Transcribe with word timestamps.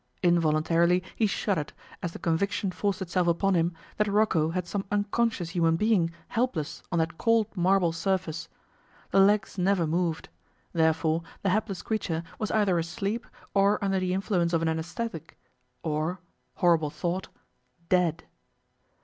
Involuntarily 0.23 1.03
he 1.15 1.27
shuddered, 1.27 1.73
as 2.01 2.11
the 2.11 2.17
conviction 2.17 2.71
forced 2.71 3.03
itself 3.03 3.27
upon 3.27 3.53
him 3.53 3.71
that 3.97 4.07
Rocco 4.07 4.49
had 4.49 4.65
some 4.65 4.83
unconscious 4.91 5.51
human 5.51 5.75
being 5.75 6.09
helpless 6.29 6.81
on 6.91 6.97
that 6.97 7.19
cold 7.19 7.55
marble 7.55 7.91
surface. 7.91 8.49
The 9.11 9.19
legs 9.19 9.59
never 9.59 9.85
moved. 9.85 10.29
Therefore, 10.73 11.21
the 11.43 11.49
hapless 11.51 11.83
creature 11.83 12.23
was 12.39 12.49
either 12.49 12.79
asleep 12.79 13.27
or 13.53 13.77
under 13.85 13.99
the 13.99 14.15
influence 14.15 14.53
of 14.53 14.63
an 14.63 14.69
anaesthetic 14.69 15.37
or 15.83 16.19
(horrible 16.55 16.89
thought!) 16.89 17.27
dead. 17.87 18.23